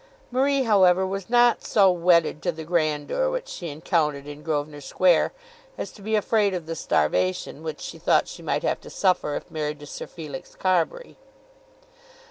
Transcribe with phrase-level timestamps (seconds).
[0.31, 5.31] Marie however was not so wedded to the grandeur which she encountered in Grosvenor Square
[5.77, 9.35] as to be afraid of the starvation which she thought she might have to suffer
[9.35, 11.17] if married to Sir Felix Carbury.